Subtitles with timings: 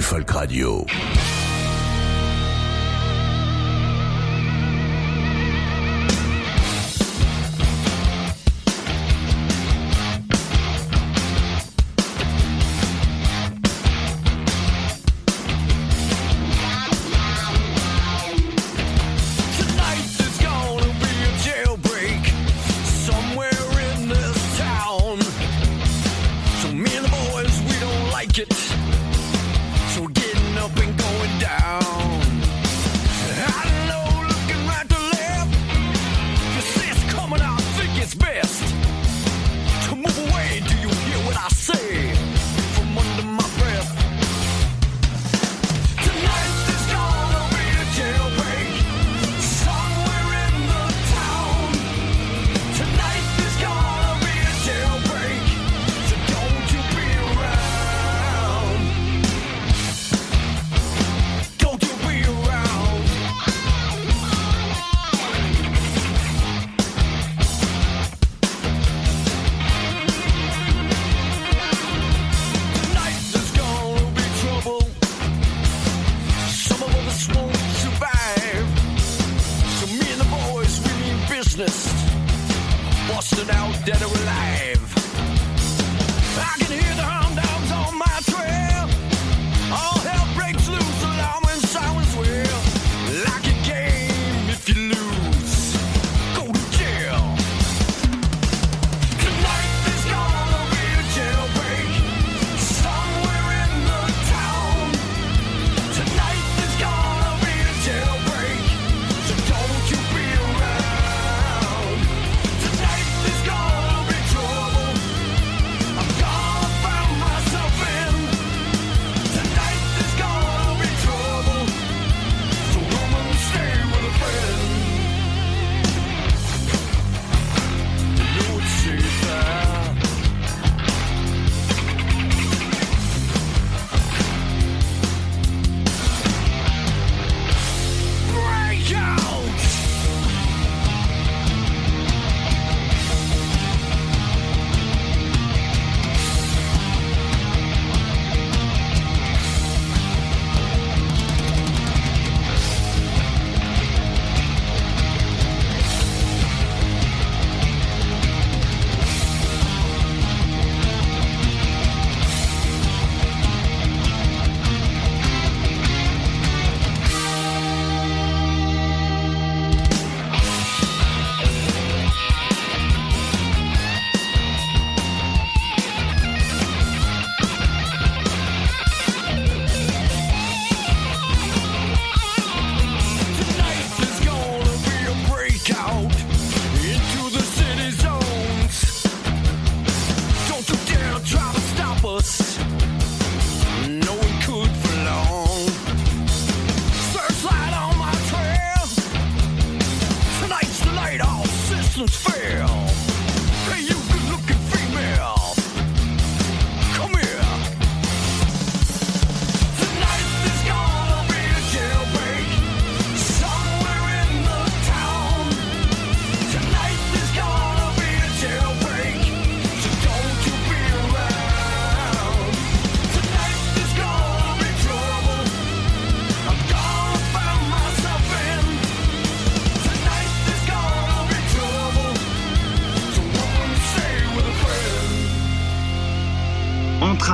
[0.00, 0.86] Folk Radio.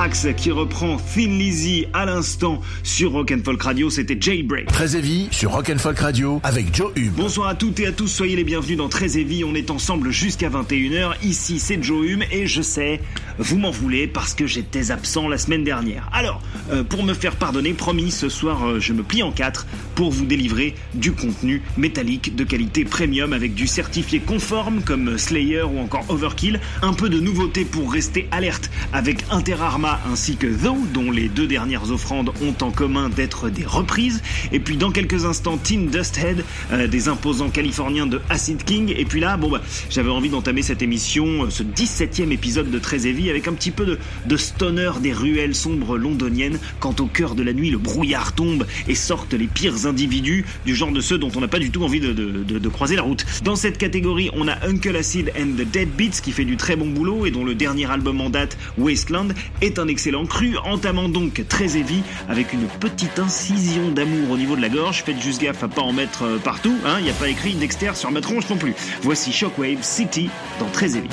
[0.09, 4.65] Qui reprend Thin Lizzy à l'instant sur Rock and Folk Radio, c'était Jailbreak.
[4.65, 7.13] Très Heavy sur Rock and Folk Radio avec Joe Hume.
[7.15, 10.09] Bonsoir à toutes et à tous, soyez les bienvenus dans Très Heavy, on est ensemble
[10.09, 13.01] jusqu'à 21h, ici c'est Joe Hume et je sais,
[13.39, 16.09] vous m'en voulez parce que j'étais absent la semaine dernière.
[16.11, 19.65] Alors, euh, pour me faire pardonner, promis, ce soir euh, je me plie en quatre
[19.95, 25.63] pour vous délivrer du contenu métallique de qualité premium avec du certifié conforme comme Slayer
[25.63, 30.85] ou encore Overkill, un peu de nouveauté pour rester alerte avec Interarma ainsi que Though,
[30.93, 34.21] dont les deux dernières offrandes ont en commun d'être des reprises,
[34.51, 36.43] et puis dans quelques instants Teen Dusthead,
[36.73, 40.61] euh, des imposants californiens de Acid King, et puis là, bon bah, j'avais envie d'entamer
[40.61, 45.13] cette émission, ce 17e épisode de Très Heavy avec un petit peu de, stoner des
[45.13, 49.47] ruelles sombres londoniennes quand au cœur de la nuit le brouillard tombe et sortent les
[49.47, 52.95] pires individus du genre de ceux dont on n'a pas du tout envie de, croiser
[52.95, 53.25] la route.
[53.43, 56.75] Dans cette catégorie, on a Uncle Acid and the Dead Beats qui fait du très
[56.75, 59.29] bon boulot et dont le dernier album en date, Wasteland,
[59.61, 64.55] est un excellent cru, entamant donc très heavy avec une petite incision d'amour au niveau
[64.55, 65.03] de la gorge.
[65.03, 67.53] Faites juste gaffe à pas en mettre euh, partout, hein, il n'y a pas écrit
[67.53, 68.73] Dexter sur ma tronche non plus.
[69.01, 70.29] Voici Shockwave City
[70.59, 71.09] dans très heavy.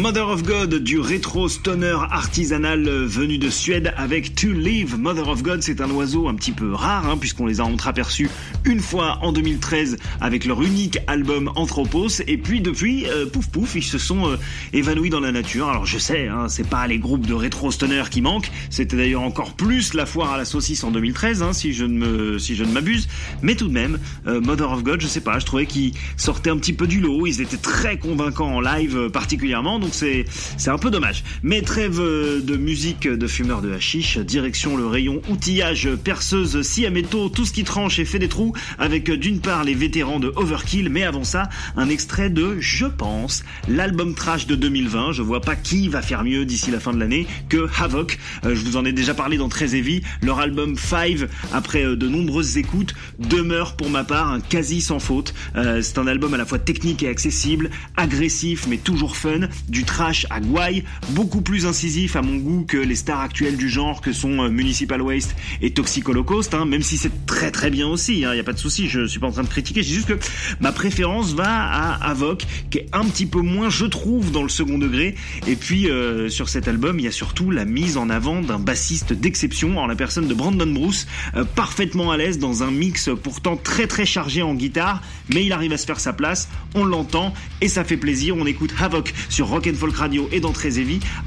[0.00, 4.96] Mother of God du rétro stoner artisanal venu de Suède avec To Live.
[4.98, 8.30] Mother of God, c'est un oiseau un petit peu rare hein, puisqu'on les a entreaperçus
[8.64, 13.74] une fois en 2013 avec leur unique album Anthropos et puis depuis euh, pouf pouf
[13.74, 14.36] ils se sont euh,
[14.72, 15.68] évanouis dans la nature.
[15.68, 18.50] Alors je sais, hein, c'est pas les groupes de rétro stoner qui manquent.
[18.70, 21.98] C'était d'ailleurs encore plus la foire à la saucisse en 2013 hein, si je ne
[21.98, 23.06] me si je ne m'abuse.
[23.42, 26.48] Mais tout de même, euh, Mother of God, je sais pas, je trouvais qu'ils sortaient
[26.48, 27.26] un petit peu du lot.
[27.26, 30.24] Ils étaient très convaincants en live euh, particulièrement, c'est
[30.56, 31.24] c'est un peu dommage.
[31.42, 36.86] Mais trêve euh, de musique de fumeurs de hashish, direction le rayon outillage, perceuse, scie
[36.86, 39.74] à métaux, tout ce qui tranche et fait des trous, avec euh, d'une part les
[39.74, 45.12] vétérans de Overkill, mais avant ça, un extrait de Je pense, l'album trash de 2020.
[45.12, 48.18] Je vois pas qui va faire mieux d'ici la fin de l'année que Havoc.
[48.44, 50.02] Euh, je vous en ai déjà parlé dans Très Heavy.
[50.22, 55.34] Leur album Five, après de nombreuses écoutes, demeure pour ma part un quasi sans faute.
[55.54, 59.48] C'est un album à la fois technique et accessible, agressif mais toujours fun.
[59.84, 64.00] Trash à gouaille, beaucoup plus incisif à mon goût que les stars actuelles du genre
[64.00, 67.88] que sont euh, Municipal Waste et Toxic Holocaust, hein, même si c'est très très bien
[67.88, 69.94] aussi, il n'y a pas de souci, je suis pas en train de critiquer, dis
[69.94, 70.18] juste que
[70.60, 74.48] ma préférence va à Avoc, qui est un petit peu moins, je trouve, dans le
[74.48, 75.14] second degré,
[75.46, 78.58] et puis euh, sur cet album, il y a surtout la mise en avant d'un
[78.58, 83.10] bassiste d'exception, en la personne de Brandon Bruce, euh, parfaitement à l'aise dans un mix
[83.22, 86.84] pourtant très très chargé en guitare, mais il arrive à se faire sa place, on
[86.84, 90.78] l'entend, et ça fait plaisir, on écoute Havoc sur Rock Folk Radio et dans Très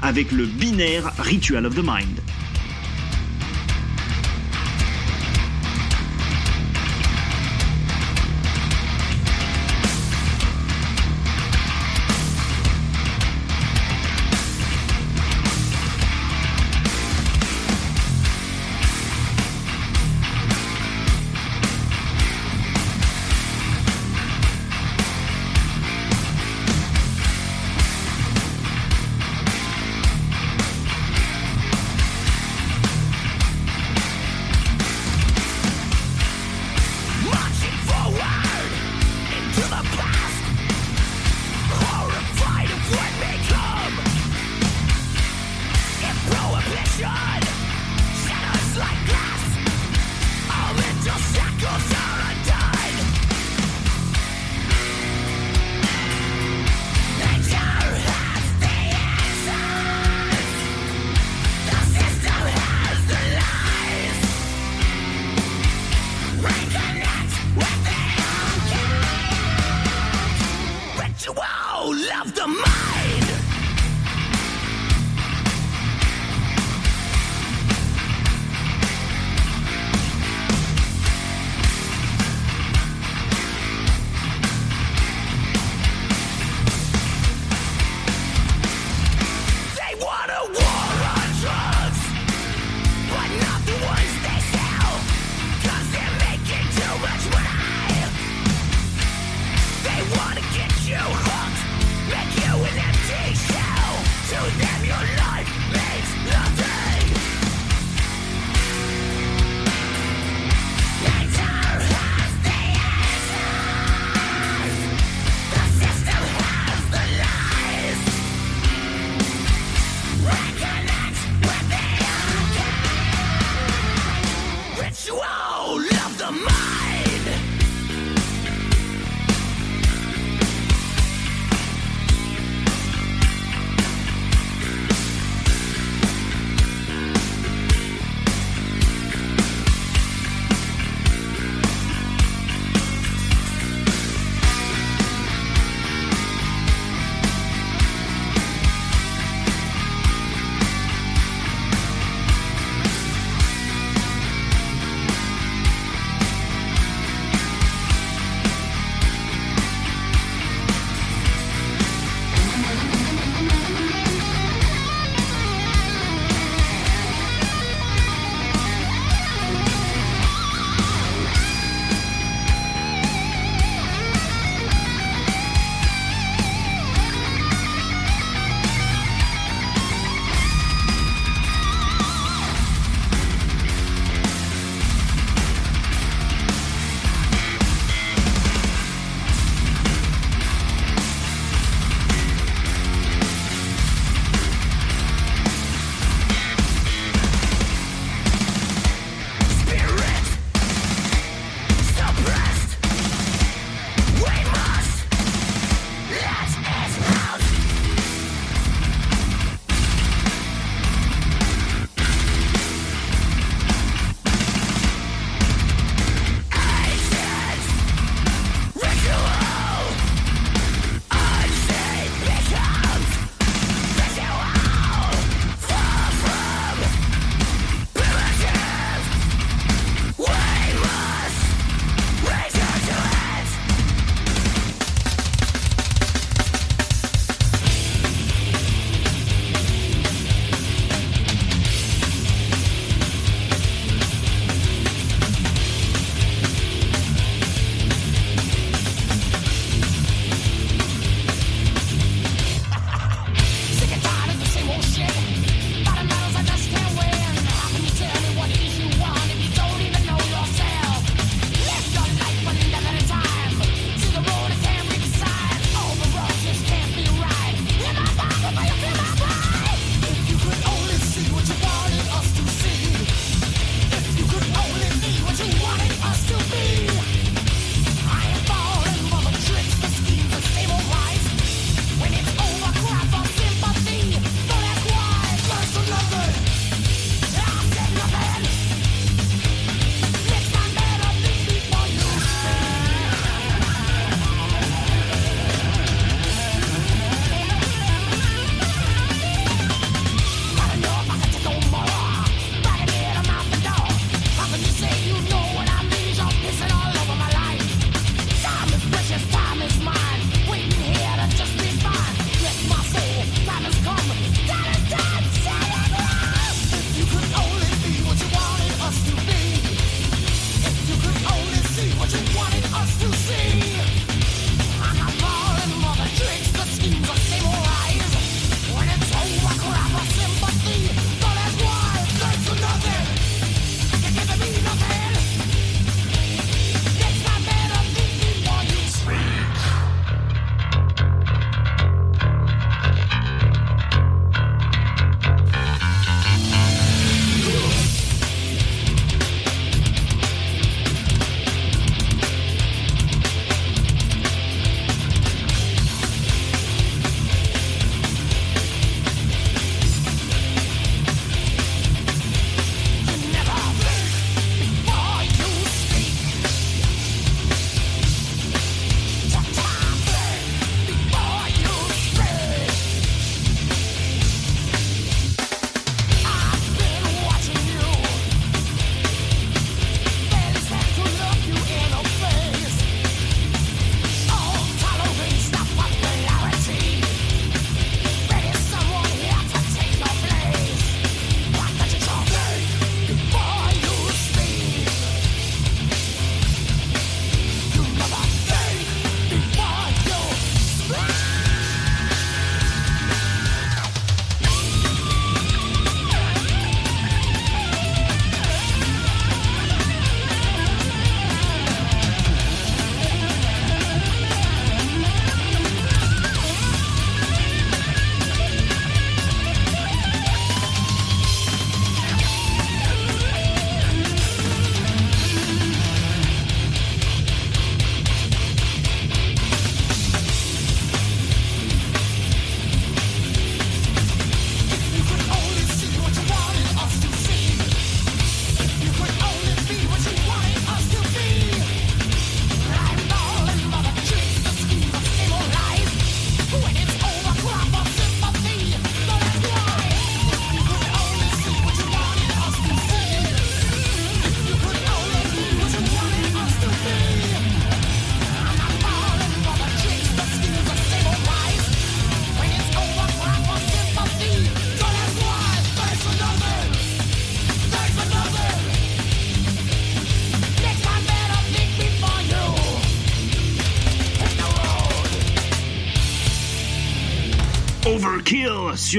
[0.02, 2.20] avec le binaire Ritual of the Mind.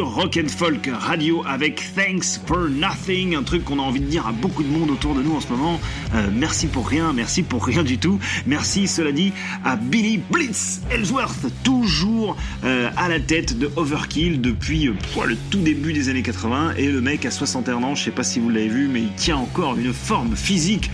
[0.01, 4.27] Rock and Folk Radio avec Thanks for Nothing, un truc qu'on a envie de dire
[4.27, 5.79] à beaucoup de monde autour de nous en ce moment.
[6.13, 8.19] Euh, merci pour rien, merci pour rien du tout.
[8.45, 9.31] Merci, cela dit,
[9.63, 14.93] à Billy Blitz Ellsworth, toujours euh, à la tête de Overkill depuis euh,
[15.25, 16.73] le tout début des années 80.
[16.77, 19.13] Et le mec a 61 ans, je sais pas si vous l'avez vu, mais il
[19.13, 20.89] tient encore une forme physique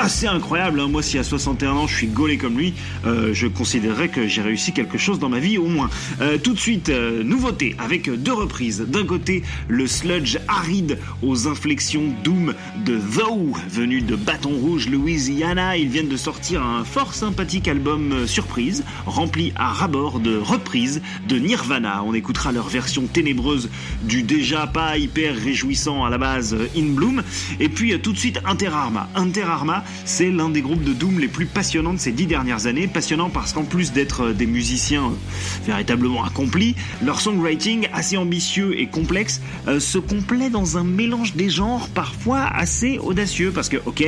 [0.00, 0.80] assez incroyable.
[0.80, 0.88] hein.
[0.88, 2.74] Moi, si à 61 ans je suis gaulé comme lui,
[3.06, 5.90] euh, je considérerais que j'ai réussi quelque chose dans ma vie au moins.
[6.20, 8.80] Euh, tout de suite, euh, nouveauté avec deux reprises.
[8.88, 15.76] D'un côté, le sludge aride aux inflexions doom de Though, venu de Bâton Rouge, Louisiana.
[15.76, 21.02] Ils viennent de sortir un fort sympathique album euh, surprise, rempli à rabord de reprises
[21.28, 22.02] de Nirvana.
[22.04, 23.68] On écoutera leur version ténébreuse
[24.02, 27.22] du déjà pas hyper réjouissant à la base euh, In Bloom.
[27.60, 29.84] Et puis euh, tout de suite Inter Arma.
[30.04, 32.88] C'est l'un des groupes de Doom les plus passionnants de ces dix dernières années.
[32.88, 36.74] Passionnant parce qu'en plus d'être euh, des musiciens euh, véritablement accomplis,
[37.04, 42.44] leur songwriting assez ambitieux et complexe euh, se complaît dans un mélange des genres parfois
[42.44, 43.52] assez audacieux.
[43.54, 44.04] Parce que, ok,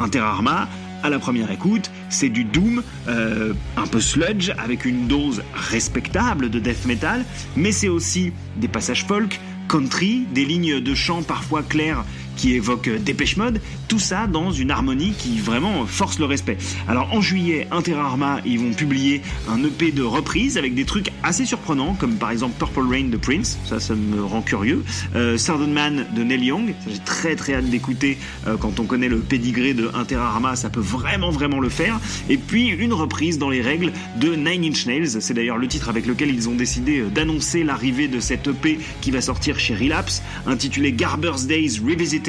[0.00, 0.68] Inter Arma,
[1.02, 6.58] à la première écoute, c'est du doom, un peu sludge, avec une dose respectable de
[6.58, 12.04] death metal, mais c'est aussi des passages folk, country, des lignes de chant parfois claires
[12.36, 16.58] qui évoquent Dépêche Mode, tout ça dans une harmonie qui vraiment force le respect.
[16.88, 21.10] Alors en juillet, Inter Arma, ils vont publier un EP de reprise avec des trucs
[21.22, 25.36] assez surprenants, comme par exemple Purple Rain de Prince, ça, ça me rend curieux, euh,
[25.68, 29.72] Man de Neil Young, j'ai très très hâte d'écouter euh, quand on connaît le pédigré
[29.72, 33.62] de Inter Arma, ça peut vraiment vraiment le faire, et puis une reprise dans les
[33.62, 37.08] règles de Nine Inch Nails, c'est d'ailleurs le titre avec lequel ils ont décidé euh,
[37.08, 42.23] d'annoncer l'arrivée de cette EP qui va sortir chez Relapse, intitulé Garber's Days Revisited,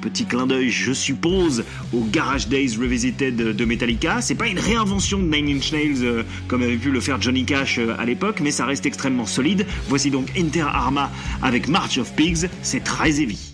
[0.00, 5.18] petit clin d'œil je suppose au Garage Days Revisited de Metallica, c'est pas une réinvention
[5.18, 8.40] de Nine Inch Nails euh, comme avait pu le faire Johnny Cash euh, à l'époque,
[8.42, 11.10] mais ça reste extrêmement solide, voici donc Inter Arma
[11.42, 13.47] avec March of Pigs, c'est très heavy.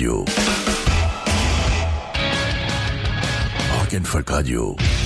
[0.00, 0.24] Radio.
[3.74, 4.99] Rock and Folk Radio.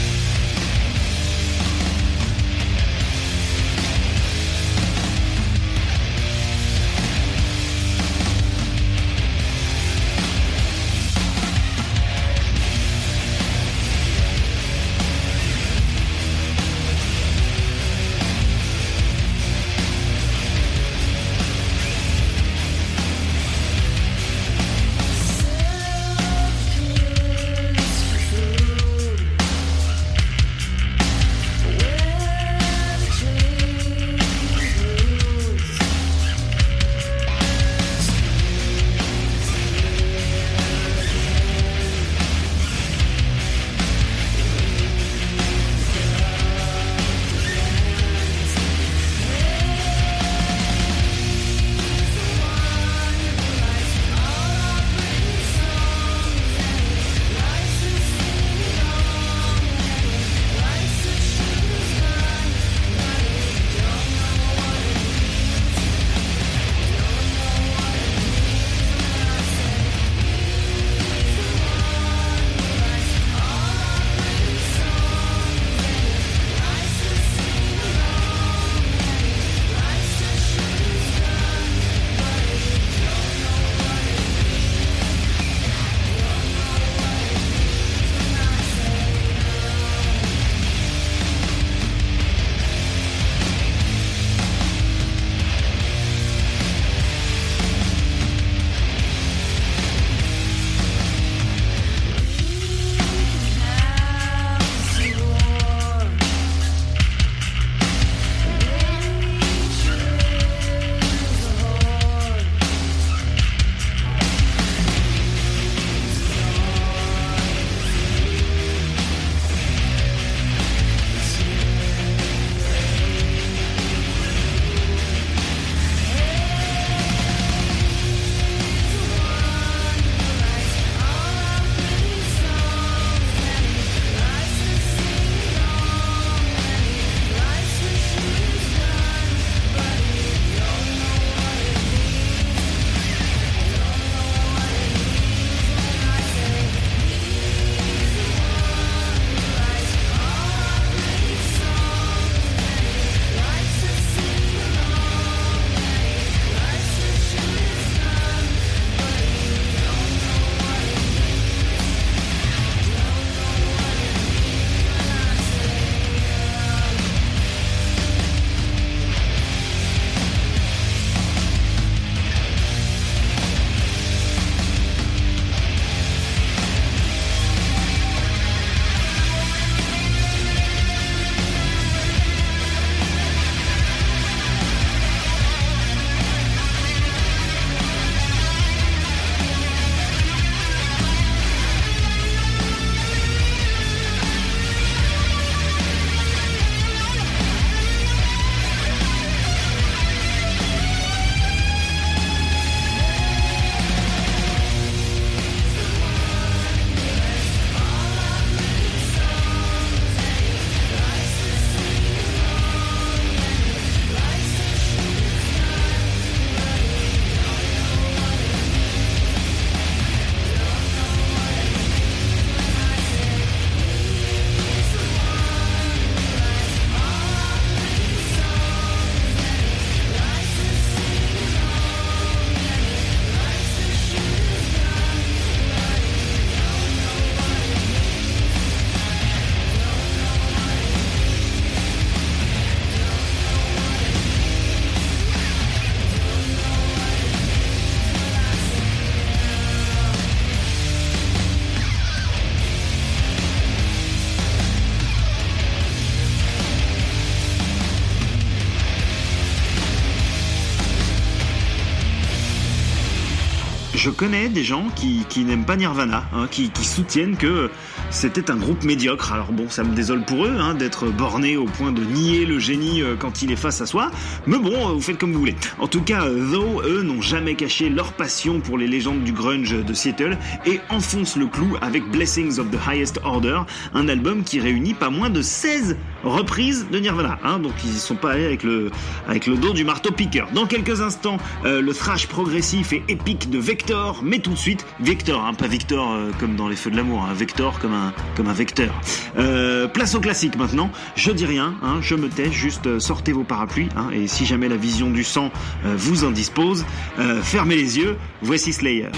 [264.05, 267.71] Je connais des gens qui, n'aiment pas Nirvana, hein, qui soutiennent que
[268.15, 269.33] c'était un groupe médiocre.
[269.33, 272.60] Alors bon, ça me désole pour eux hein, d'être bornés au point de nier le
[272.60, 274.10] génie euh, quand il est face à soi.
[274.46, 275.56] Mais bon, euh, vous faites comme vous voulez.
[275.81, 279.33] En tout cas, euh, Though, eux, n'ont jamais caché leur passion pour les légendes du
[279.33, 283.62] grunge de Seattle et enfoncent le clou avec Blessings of the Highest Order,
[283.94, 287.38] un album qui réunit pas moins de 16 reprises de Nirvana.
[287.42, 288.92] Hein, donc ils sont pas allés avec le,
[289.27, 290.48] avec le dos du marteau piqueur.
[290.54, 295.44] Dans quelques instants, le thrash progressif et épique de Vector, mais tout de suite, Vector,
[295.44, 298.04] hein, pas Victor comme dans les feux de l'amour, hein, Vector comme un,
[298.37, 298.92] comme un vecteur.
[299.38, 303.33] Euh, place au classique maintenant, je dis rien, hein, je me tais, juste euh, sortez
[303.33, 305.50] vos parapluies, hein, et si jamais la vision du sang
[305.85, 306.85] euh, vous en dispose,
[307.19, 309.09] euh, fermez les yeux, voici Slayer.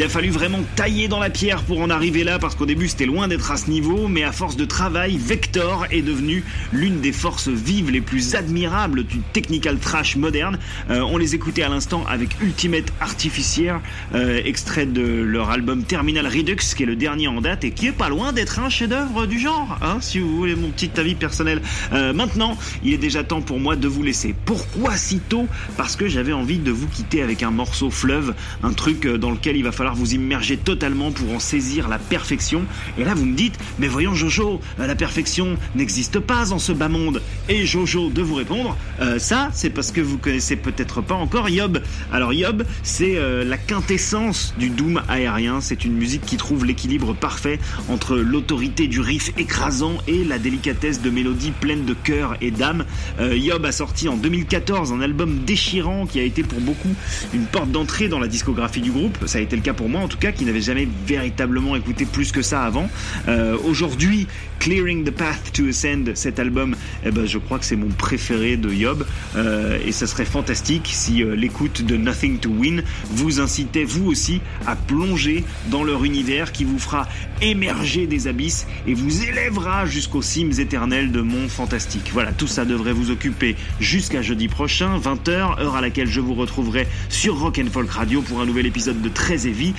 [0.00, 2.88] Il a fallu vraiment tailler dans la pierre pour en arriver là, parce qu'au début
[2.88, 7.02] c'était loin d'être à ce niveau, mais à force de travail, Vector est devenu l'une
[7.02, 10.58] des forces vives les plus admirables du technical trash moderne.
[10.88, 13.74] Euh, on les écoutait à l'instant avec Ultimate Artificier,
[14.14, 17.86] euh, extrait de leur album Terminal Redux, qui est le dernier en date et qui
[17.88, 21.14] est pas loin d'être un chef-d'œuvre du genre, hein, si vous voulez mon petit avis
[21.14, 21.60] personnel.
[21.92, 24.34] Euh, maintenant, il est déjà temps pour moi de vous laisser.
[24.46, 25.46] Pourquoi si tôt?
[25.76, 29.30] Parce que j'avais envie de vous quitter avec un morceau fleuve, un truc euh, dans
[29.30, 32.64] lequel il va falloir vous immerger totalement pour en saisir la perfection.
[32.96, 36.70] Et là, vous me dites, mais voyons Jojo, euh, la perfection n'existe pas en ce
[36.70, 37.20] bas monde.
[37.48, 41.48] Et Jojo de vous répondre, euh, ça, c'est parce que vous connaissez peut-être pas encore
[41.48, 41.82] Yob.
[42.12, 45.60] Alors Yob, c'est euh, la quintessence du doom aérien.
[45.60, 47.58] C'est une musique qui trouve l'équilibre parfait
[47.88, 52.84] entre l'autorité du riff écrasant et la délicatesse de mélodies pleines de cœur et d'âme.
[53.18, 56.94] Euh, Yob a sorti en 2014 un album déchirant qui a été pour beaucoup
[57.34, 59.18] une porte d'entrée dans la discographie du groupe.
[59.26, 62.04] Ça a été le cas pour moi en tout cas, qui n'avait jamais véritablement écouté
[62.04, 62.88] plus que ça avant.
[63.28, 64.26] Euh, Aujourd'hui,
[64.60, 68.58] Clearing the Path to Ascend, cet album, eh ben, je crois que c'est mon préféré
[68.58, 69.06] de Yob.
[69.34, 74.06] Euh, et ça serait fantastique si euh, l'écoute de Nothing to Win vous incitait vous
[74.06, 77.08] aussi à plonger dans leur univers qui vous fera
[77.40, 82.10] émerger des abysses et vous élèvera jusqu'aux cimes éternelles de monts fantastiques.
[82.12, 86.34] Voilà, tout ça devrait vous occuper jusqu'à jeudi prochain, 20h, heure à laquelle je vous
[86.34, 89.72] retrouverai sur Rock and Folk Radio pour un nouvel épisode de Très Heavy.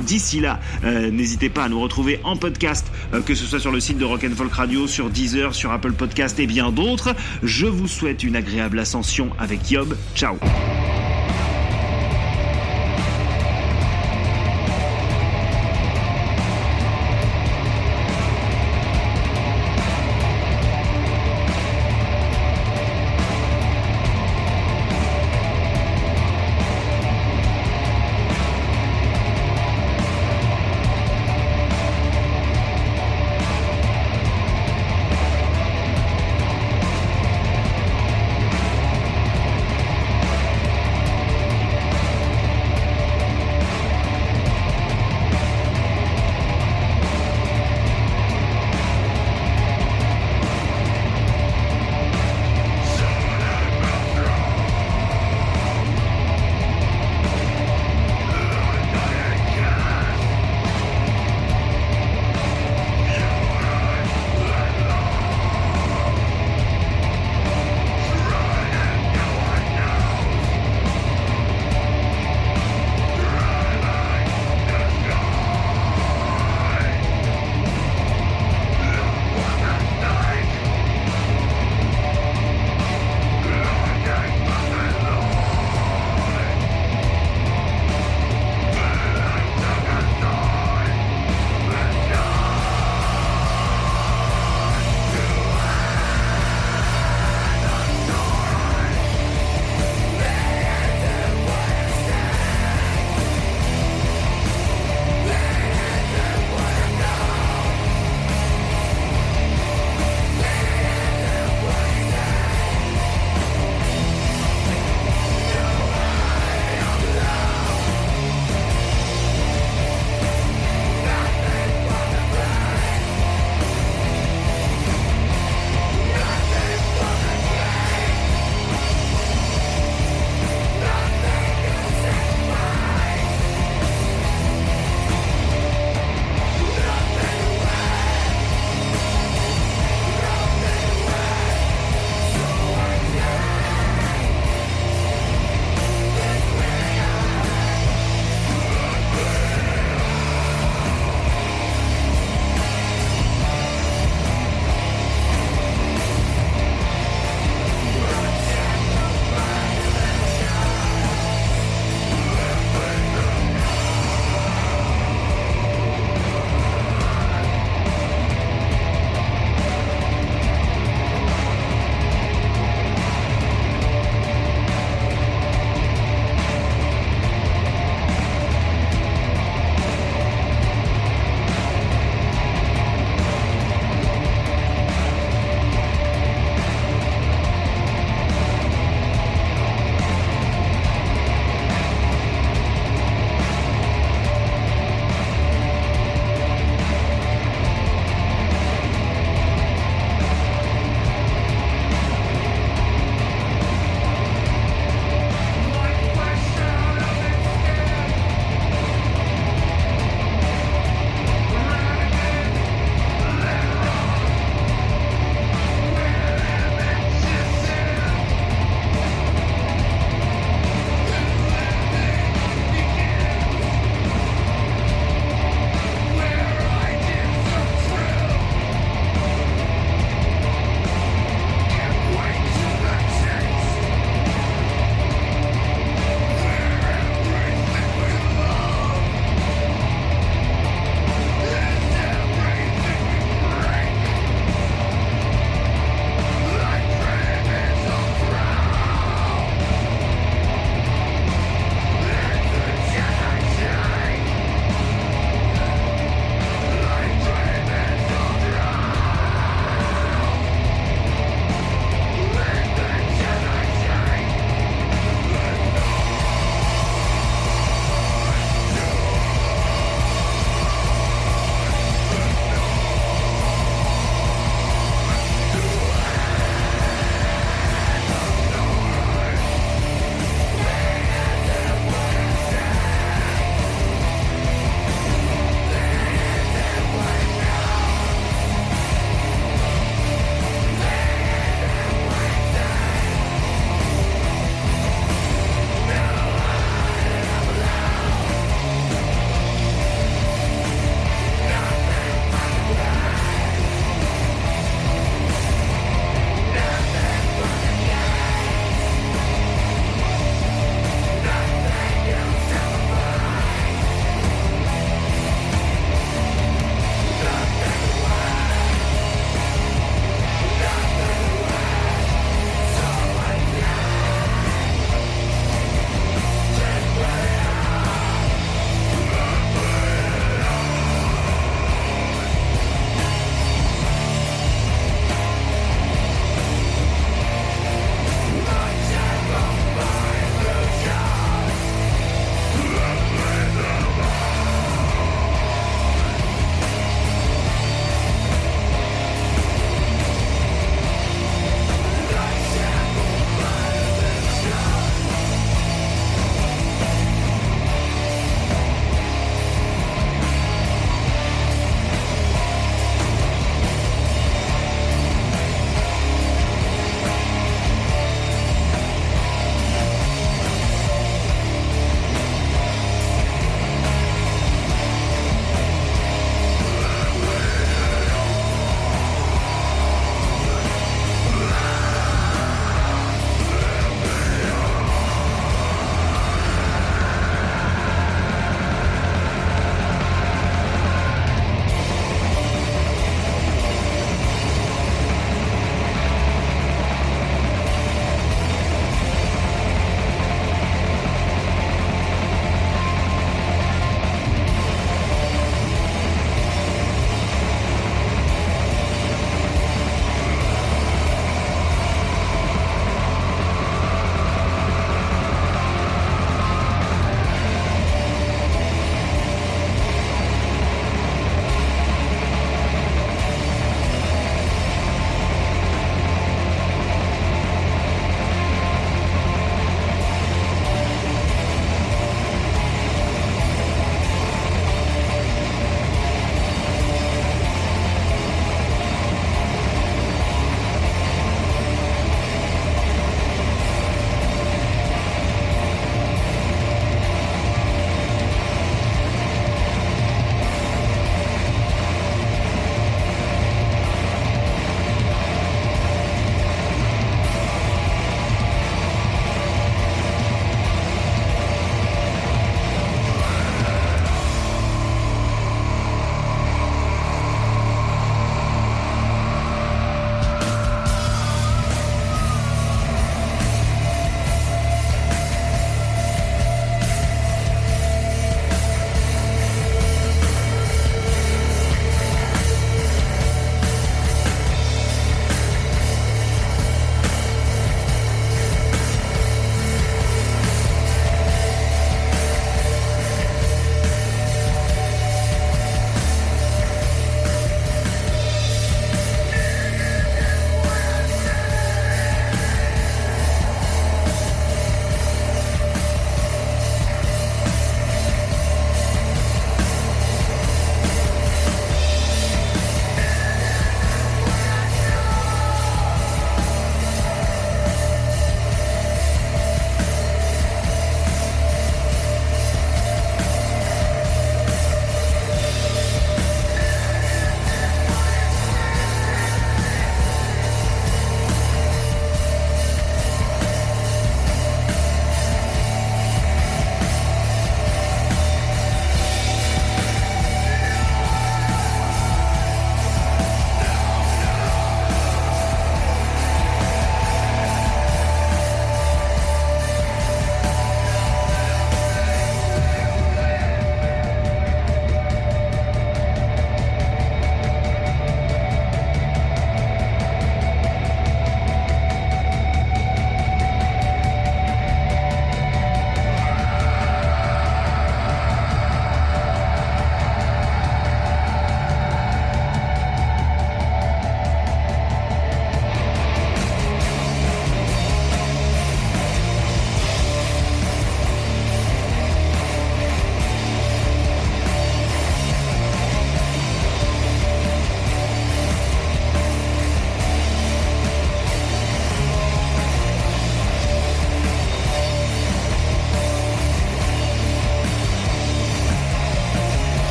[0.00, 3.72] D'ici là, euh, n'hésitez pas à nous retrouver en podcast, euh, que ce soit sur
[3.72, 7.14] le site de Rock and Folk Radio, sur Deezer, sur Apple Podcast et bien d'autres.
[7.42, 9.96] Je vous souhaite une agréable ascension avec Yob.
[10.14, 10.36] Ciao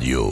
[0.00, 0.24] Radio.